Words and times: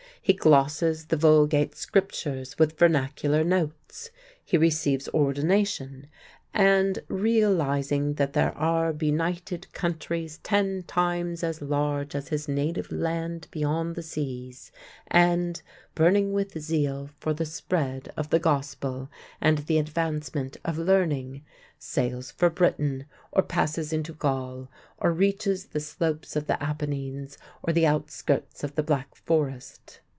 He 0.23 0.33
glosses 0.33 1.07
the 1.07 1.17
Vulgate 1.17 1.75
Scriptures 1.75 2.57
with 2.59 2.77
vernacular 2.77 3.43
notes. 3.43 4.11
He 4.45 4.55
receives 4.55 5.09
ordination, 5.09 6.09
and, 6.53 6.99
realizing 7.07 8.13
that 8.13 8.33
there 8.33 8.53
are 8.55 8.93
benighted 8.93 9.73
countries 9.73 10.37
ten 10.43 10.83
times 10.83 11.43
as 11.43 11.59
large 11.59 12.13
as 12.13 12.27
his 12.27 12.47
native 12.47 12.91
land 12.91 13.47
beyond 13.49 13.95
the 13.95 14.03
seas, 14.03 14.71
and, 15.07 15.59
burning 15.95 16.33
with 16.33 16.57
zeal 16.61 17.09
for 17.19 17.33
the 17.33 17.45
spread 17.45 18.13
of 18.15 18.29
the 18.29 18.39
Gospel 18.39 19.09
and 19.41 19.57
the 19.57 19.79
advancement 19.79 20.55
of 20.63 20.77
learning, 20.77 21.43
sails 21.79 22.29
for 22.29 22.51
Britain, 22.51 23.05
or 23.31 23.41
passes 23.41 23.91
into 23.91 24.13
Gaul, 24.13 24.69
or 24.99 25.11
reaches 25.11 25.65
the 25.65 25.79
slopes 25.79 26.35
of 26.35 26.45
the 26.45 26.61
Apennines, 26.61 27.39
or 27.63 27.73
the 27.73 27.87
outskirts 27.87 28.63
of 28.63 28.75
the 28.75 28.83
Black 28.83 29.15
Forest. 29.15 29.99